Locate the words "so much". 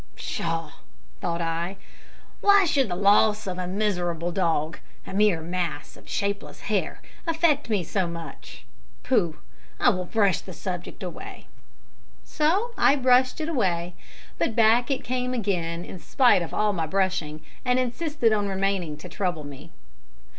7.83-8.65